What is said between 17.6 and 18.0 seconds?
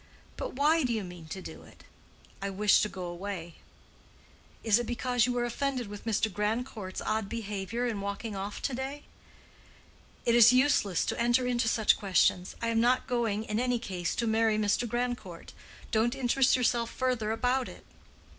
it."